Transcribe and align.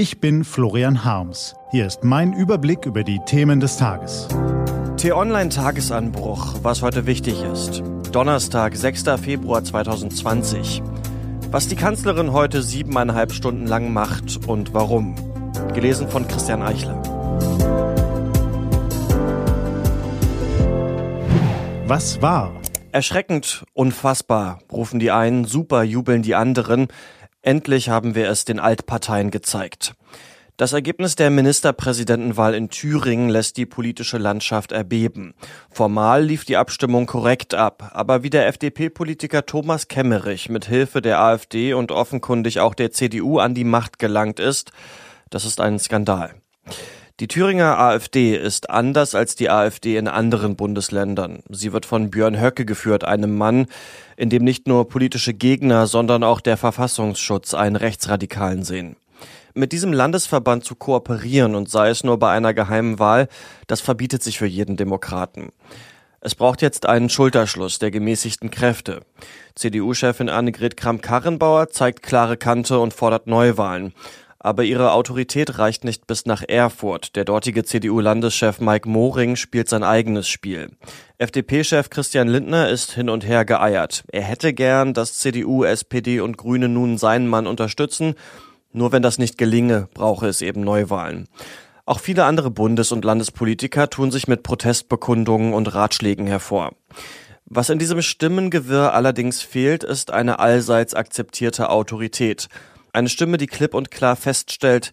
Ich 0.00 0.18
bin 0.18 0.44
Florian 0.44 1.04
Harms. 1.04 1.54
Hier 1.72 1.86
ist 1.86 2.04
mein 2.04 2.32
Überblick 2.32 2.86
über 2.86 3.04
die 3.04 3.20
Themen 3.26 3.60
des 3.60 3.76
Tages. 3.76 4.28
T-Online-Tagesanbruch, 4.96 6.54
was 6.62 6.80
heute 6.80 7.04
wichtig 7.04 7.42
ist. 7.42 7.82
Donnerstag, 8.10 8.74
6. 8.74 9.02
Februar 9.22 9.62
2020. 9.62 10.82
Was 11.50 11.68
die 11.68 11.76
Kanzlerin 11.76 12.32
heute 12.32 12.62
siebeneinhalb 12.62 13.30
Stunden 13.30 13.66
lang 13.66 13.92
macht 13.92 14.46
und 14.46 14.72
warum. 14.72 15.16
Gelesen 15.74 16.08
von 16.08 16.26
Christian 16.26 16.62
Eichler. 16.62 17.02
Was 21.86 22.22
war? 22.22 22.54
Erschreckend, 22.92 23.64
unfassbar, 23.74 24.60
rufen 24.72 24.98
die 24.98 25.10
einen, 25.10 25.44
super 25.44 25.82
jubeln 25.82 26.22
die 26.22 26.34
anderen. 26.34 26.88
Endlich 27.42 27.88
haben 27.88 28.14
wir 28.14 28.28
es 28.28 28.44
den 28.44 28.60
Altparteien 28.60 29.30
gezeigt. 29.30 29.94
Das 30.58 30.74
Ergebnis 30.74 31.16
der 31.16 31.30
Ministerpräsidentenwahl 31.30 32.54
in 32.54 32.68
Thüringen 32.68 33.30
lässt 33.30 33.56
die 33.56 33.64
politische 33.64 34.18
Landschaft 34.18 34.72
erbeben. 34.72 35.32
Formal 35.70 36.22
lief 36.22 36.44
die 36.44 36.58
Abstimmung 36.58 37.06
korrekt 37.06 37.54
ab, 37.54 37.92
aber 37.94 38.22
wie 38.22 38.28
der 38.28 38.46
FDP-Politiker 38.46 39.46
Thomas 39.46 39.88
Kemmerich 39.88 40.50
mit 40.50 40.66
Hilfe 40.66 41.00
der 41.00 41.18
AfD 41.18 41.72
und 41.72 41.92
offenkundig 41.92 42.60
auch 42.60 42.74
der 42.74 42.90
CDU 42.90 43.38
an 43.38 43.54
die 43.54 43.64
Macht 43.64 43.98
gelangt 43.98 44.38
ist, 44.38 44.72
das 45.30 45.46
ist 45.46 45.62
ein 45.62 45.78
Skandal. 45.78 46.34
Die 47.20 47.28
Thüringer 47.28 47.78
AfD 47.78 48.34
ist 48.34 48.70
anders 48.70 49.14
als 49.14 49.36
die 49.36 49.50
AfD 49.50 49.98
in 49.98 50.08
anderen 50.08 50.56
Bundesländern. 50.56 51.42
Sie 51.50 51.74
wird 51.74 51.84
von 51.84 52.08
Björn 52.08 52.40
Höcke 52.40 52.64
geführt, 52.64 53.04
einem 53.04 53.36
Mann, 53.36 53.66
in 54.16 54.30
dem 54.30 54.42
nicht 54.42 54.66
nur 54.66 54.88
politische 54.88 55.34
Gegner, 55.34 55.86
sondern 55.86 56.24
auch 56.24 56.40
der 56.40 56.56
Verfassungsschutz 56.56 57.52
einen 57.52 57.76
Rechtsradikalen 57.76 58.62
sehen. 58.62 58.96
Mit 59.52 59.72
diesem 59.72 59.92
Landesverband 59.92 60.64
zu 60.64 60.74
kooperieren 60.76 61.56
und 61.56 61.68
sei 61.68 61.90
es 61.90 62.04
nur 62.04 62.18
bei 62.18 62.30
einer 62.30 62.54
geheimen 62.54 62.98
Wahl, 62.98 63.28
das 63.66 63.82
verbietet 63.82 64.22
sich 64.22 64.38
für 64.38 64.46
jeden 64.46 64.78
Demokraten. 64.78 65.52
Es 66.22 66.34
braucht 66.34 66.62
jetzt 66.62 66.86
einen 66.86 67.10
Schulterschluss 67.10 67.78
der 67.78 67.90
gemäßigten 67.90 68.50
Kräfte. 68.50 69.00
CDU-Chefin 69.56 70.30
Annegret 70.30 70.78
Kramp-Karrenbauer 70.78 71.68
zeigt 71.68 72.02
klare 72.02 72.38
Kante 72.38 72.78
und 72.78 72.94
fordert 72.94 73.26
Neuwahlen 73.26 73.92
aber 74.40 74.64
ihre 74.64 74.92
Autorität 74.92 75.58
reicht 75.58 75.84
nicht 75.84 76.06
bis 76.06 76.24
nach 76.24 76.42
Erfurt. 76.46 77.14
Der 77.14 77.26
dortige 77.26 77.62
CDU-Landeschef 77.62 78.58
Mike 78.58 78.88
Moring 78.88 79.36
spielt 79.36 79.68
sein 79.68 79.84
eigenes 79.84 80.28
Spiel. 80.28 80.70
FDP-Chef 81.18 81.90
Christian 81.90 82.26
Lindner 82.26 82.70
ist 82.70 82.92
hin 82.92 83.10
und 83.10 83.26
her 83.26 83.44
geeiert. 83.44 84.02
Er 84.10 84.22
hätte 84.22 84.54
gern, 84.54 84.94
dass 84.94 85.18
CDU, 85.18 85.64
SPD 85.64 86.20
und 86.20 86.38
Grüne 86.38 86.70
nun 86.70 86.96
seinen 86.96 87.28
Mann 87.28 87.46
unterstützen. 87.46 88.14
Nur 88.72 88.92
wenn 88.92 89.02
das 89.02 89.18
nicht 89.18 89.36
gelinge, 89.36 89.88
brauche 89.92 90.26
es 90.26 90.40
eben 90.40 90.62
Neuwahlen. 90.62 91.28
Auch 91.84 92.00
viele 92.00 92.24
andere 92.24 92.50
Bundes- 92.50 92.92
und 92.92 93.04
Landespolitiker 93.04 93.90
tun 93.90 94.10
sich 94.10 94.26
mit 94.26 94.42
Protestbekundungen 94.42 95.52
und 95.52 95.74
Ratschlägen 95.74 96.26
hervor. 96.26 96.72
Was 97.44 97.68
in 97.68 97.78
diesem 97.80 98.00
Stimmengewirr 98.00 98.94
allerdings 98.94 99.42
fehlt, 99.42 99.84
ist 99.84 100.12
eine 100.12 100.38
allseits 100.38 100.94
akzeptierte 100.94 101.68
Autorität. 101.68 102.48
Eine 102.92 103.08
Stimme, 103.08 103.36
die 103.36 103.46
klipp 103.46 103.74
und 103.74 103.90
klar 103.90 104.16
feststellt, 104.16 104.92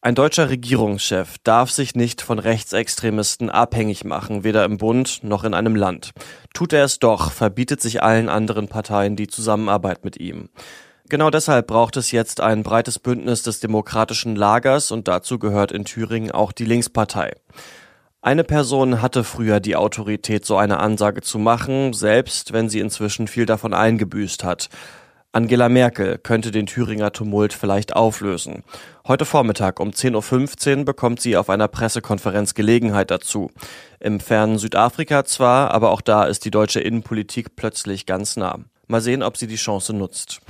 ein 0.00 0.14
deutscher 0.14 0.50
Regierungschef 0.50 1.36
darf 1.44 1.70
sich 1.70 1.94
nicht 1.94 2.20
von 2.20 2.38
Rechtsextremisten 2.38 3.48
abhängig 3.48 4.04
machen, 4.04 4.44
weder 4.44 4.64
im 4.66 4.76
Bund 4.76 5.24
noch 5.24 5.44
in 5.44 5.54
einem 5.54 5.76
Land. 5.76 6.10
Tut 6.52 6.74
er 6.74 6.84
es 6.84 6.98
doch, 6.98 7.32
verbietet 7.32 7.80
sich 7.80 8.02
allen 8.02 8.28
anderen 8.28 8.68
Parteien 8.68 9.16
die 9.16 9.28
Zusammenarbeit 9.28 10.04
mit 10.04 10.20
ihm. 10.20 10.50
Genau 11.08 11.30
deshalb 11.30 11.66
braucht 11.66 11.96
es 11.96 12.12
jetzt 12.12 12.40
ein 12.40 12.62
breites 12.62 12.98
Bündnis 12.98 13.42
des 13.42 13.60
demokratischen 13.60 14.36
Lagers 14.36 14.90
und 14.90 15.08
dazu 15.08 15.38
gehört 15.38 15.72
in 15.72 15.84
Thüringen 15.84 16.30
auch 16.30 16.52
die 16.52 16.64
Linkspartei. 16.64 17.32
Eine 18.22 18.44
Person 18.44 19.02
hatte 19.02 19.22
früher 19.22 19.60
die 19.60 19.76
Autorität, 19.76 20.46
so 20.46 20.56
eine 20.56 20.80
Ansage 20.80 21.20
zu 21.20 21.38
machen, 21.38 21.92
selbst 21.92 22.54
wenn 22.54 22.70
sie 22.70 22.80
inzwischen 22.80 23.28
viel 23.28 23.44
davon 23.44 23.74
eingebüßt 23.74 24.44
hat. 24.44 24.70
Angela 25.34 25.68
Merkel 25.68 26.18
könnte 26.18 26.52
den 26.52 26.66
Thüringer 26.66 27.12
Tumult 27.12 27.52
vielleicht 27.52 27.96
auflösen. 27.96 28.62
Heute 29.04 29.24
Vormittag 29.24 29.80
um 29.80 29.90
10.15 29.90 30.78
Uhr 30.78 30.84
bekommt 30.84 31.20
sie 31.20 31.36
auf 31.36 31.50
einer 31.50 31.66
Pressekonferenz 31.66 32.54
Gelegenheit 32.54 33.10
dazu. 33.10 33.50
Im 33.98 34.20
fernen 34.20 34.58
Südafrika 34.58 35.24
zwar, 35.24 35.72
aber 35.72 35.90
auch 35.90 36.02
da 36.02 36.22
ist 36.22 36.44
die 36.44 36.52
deutsche 36.52 36.78
Innenpolitik 36.78 37.56
plötzlich 37.56 38.06
ganz 38.06 38.36
nah. 38.36 38.60
Mal 38.86 39.00
sehen, 39.00 39.24
ob 39.24 39.36
sie 39.36 39.48
die 39.48 39.56
Chance 39.56 39.92
nutzt. 39.92 40.40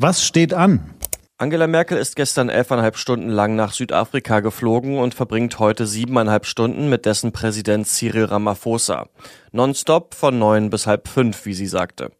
Was 0.00 0.26
steht 0.26 0.52
an? 0.52 0.94
Angela 1.36 1.68
Merkel 1.68 1.96
ist 1.96 2.16
gestern 2.16 2.48
elfeinhalb 2.48 2.96
Stunden 2.96 3.28
lang 3.28 3.54
nach 3.54 3.72
Südafrika 3.72 4.40
geflogen 4.40 4.98
und 4.98 5.14
verbringt 5.14 5.60
heute 5.60 5.86
siebeneinhalb 5.86 6.44
Stunden 6.44 6.88
mit 6.88 7.06
dessen 7.06 7.30
Präsident 7.30 7.86
Cyril 7.86 8.24
Ramaphosa. 8.24 9.06
Nonstop 9.52 10.14
von 10.14 10.36
neun 10.40 10.70
bis 10.70 10.88
halb 10.88 11.06
fünf, 11.06 11.46
wie 11.46 11.54
sie 11.54 11.68
sagte. 11.68 12.10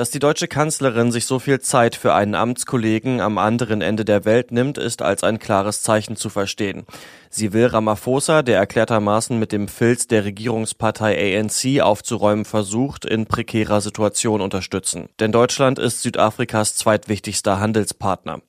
Dass 0.00 0.08
die 0.08 0.18
deutsche 0.18 0.48
Kanzlerin 0.48 1.12
sich 1.12 1.26
so 1.26 1.38
viel 1.38 1.60
Zeit 1.60 1.94
für 1.94 2.14
einen 2.14 2.34
Amtskollegen 2.34 3.20
am 3.20 3.36
anderen 3.36 3.82
Ende 3.82 4.06
der 4.06 4.24
Welt 4.24 4.50
nimmt, 4.50 4.78
ist 4.78 5.02
als 5.02 5.22
ein 5.22 5.38
klares 5.38 5.82
Zeichen 5.82 6.16
zu 6.16 6.30
verstehen. 6.30 6.86
Sie 7.28 7.52
will 7.52 7.66
Ramaphosa, 7.66 8.40
der 8.40 8.56
erklärtermaßen 8.56 9.38
mit 9.38 9.52
dem 9.52 9.68
Filz 9.68 10.06
der 10.06 10.24
Regierungspartei 10.24 11.38
ANC 11.38 11.82
aufzuräumen 11.82 12.46
versucht, 12.46 13.04
in 13.04 13.26
prekärer 13.26 13.82
Situation 13.82 14.40
unterstützen. 14.40 15.10
Denn 15.20 15.32
Deutschland 15.32 15.78
ist 15.78 16.00
Südafrikas 16.00 16.76
zweitwichtigster 16.76 17.60
Handelspartner. 17.60 18.40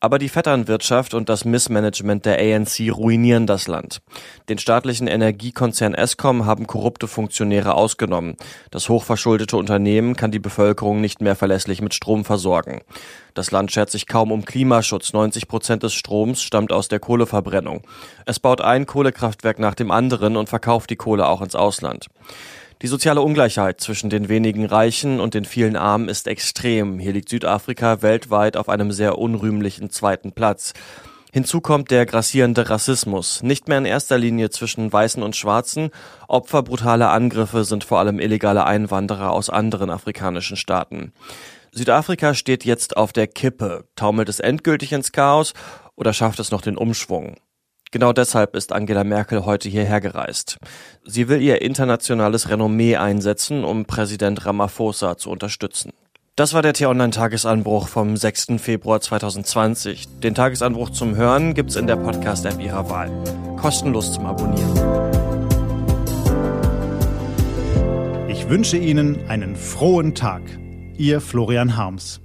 Aber 0.00 0.18
die 0.18 0.28
Vetternwirtschaft 0.28 1.14
und 1.14 1.28
das 1.28 1.44
Missmanagement 1.44 2.24
der 2.24 2.38
ANC 2.38 2.90
ruinieren 2.90 3.46
das 3.46 3.68
Land. 3.68 4.00
Den 4.48 4.58
staatlichen 4.58 5.06
Energiekonzern 5.06 5.94
Eskom 5.94 6.46
haben 6.46 6.66
korrupte 6.66 7.06
Funktionäre 7.06 7.74
ausgenommen. 7.74 8.36
Das 8.70 8.88
hochverschuldete 8.88 9.56
Unternehmen 9.56 10.16
kann 10.16 10.30
die 10.30 10.38
Bevölkerung 10.38 11.00
nicht 11.00 11.20
mehr 11.20 11.36
verlässlich 11.36 11.82
mit 11.82 11.94
Strom 11.94 12.24
versorgen. 12.24 12.80
Das 13.34 13.50
Land 13.50 13.72
schert 13.72 13.90
sich 13.90 14.06
kaum 14.06 14.32
um 14.32 14.44
Klimaschutz. 14.44 15.12
90 15.12 15.48
Prozent 15.48 15.82
des 15.82 15.94
Stroms 15.94 16.42
stammt 16.42 16.72
aus 16.72 16.88
der 16.88 17.00
Kohleverbrennung. 17.00 17.82
Es 18.26 18.40
baut 18.40 18.60
ein 18.60 18.86
Kohlekraftwerk 18.86 19.58
nach 19.58 19.74
dem 19.74 19.90
anderen 19.90 20.36
und 20.36 20.48
verkauft 20.48 20.90
die 20.90 20.96
Kohle 20.96 21.28
auch 21.28 21.42
ins 21.42 21.54
Ausland. 21.54 22.06
Die 22.82 22.86
soziale 22.86 23.20
Ungleichheit 23.20 23.78
zwischen 23.82 24.08
den 24.08 24.30
wenigen 24.30 24.64
Reichen 24.64 25.20
und 25.20 25.34
den 25.34 25.44
vielen 25.44 25.76
Armen 25.76 26.08
ist 26.08 26.26
extrem. 26.26 26.98
Hier 26.98 27.12
liegt 27.12 27.28
Südafrika 27.28 28.00
weltweit 28.00 28.56
auf 28.56 28.70
einem 28.70 28.90
sehr 28.90 29.18
unrühmlichen 29.18 29.90
zweiten 29.90 30.32
Platz. 30.32 30.72
Hinzu 31.30 31.60
kommt 31.60 31.90
der 31.90 32.06
grassierende 32.06 32.70
Rassismus, 32.70 33.42
nicht 33.42 33.68
mehr 33.68 33.76
in 33.76 33.84
erster 33.84 34.16
Linie 34.16 34.48
zwischen 34.48 34.90
Weißen 34.90 35.22
und 35.22 35.36
Schwarzen. 35.36 35.90
Opfer 36.26 36.62
brutaler 36.62 37.10
Angriffe 37.10 37.64
sind 37.64 37.84
vor 37.84 37.98
allem 37.98 38.18
illegale 38.18 38.64
Einwanderer 38.64 39.30
aus 39.30 39.50
anderen 39.50 39.90
afrikanischen 39.90 40.56
Staaten. 40.56 41.12
Südafrika 41.72 42.32
steht 42.32 42.64
jetzt 42.64 42.96
auf 42.96 43.12
der 43.12 43.26
Kippe. 43.26 43.84
Taumelt 43.94 44.30
es 44.30 44.40
endgültig 44.40 44.92
ins 44.92 45.12
Chaos 45.12 45.52
oder 45.96 46.14
schafft 46.14 46.40
es 46.40 46.50
noch 46.50 46.62
den 46.62 46.78
Umschwung? 46.78 47.36
Genau 47.92 48.12
deshalb 48.12 48.54
ist 48.54 48.72
Angela 48.72 49.02
Merkel 49.02 49.44
heute 49.44 49.68
hierher 49.68 50.00
gereist. 50.00 50.58
Sie 51.04 51.28
will 51.28 51.42
ihr 51.42 51.60
internationales 51.60 52.48
Renommee 52.48 52.96
einsetzen, 52.96 53.64
um 53.64 53.84
Präsident 53.84 54.46
Ramaphosa 54.46 55.16
zu 55.16 55.28
unterstützen. 55.28 55.92
Das 56.36 56.54
war 56.54 56.62
der 56.62 56.72
T-Online-Tagesanbruch 56.72 57.88
vom 57.88 58.16
6. 58.16 58.52
Februar 58.58 59.00
2020. 59.00 60.20
Den 60.20 60.36
Tagesanbruch 60.36 60.90
zum 60.90 61.16
Hören 61.16 61.52
gibt's 61.54 61.74
in 61.74 61.88
der 61.88 61.96
Podcast-App 61.96 62.60
Ihrer 62.60 62.88
Wahl. 62.88 63.10
Kostenlos 63.56 64.12
zum 64.12 64.24
Abonnieren. 64.24 64.72
Ich 68.28 68.48
wünsche 68.48 68.76
Ihnen 68.76 69.28
einen 69.28 69.56
frohen 69.56 70.14
Tag. 70.14 70.42
Ihr 70.96 71.20
Florian 71.20 71.76
Harms. 71.76 72.20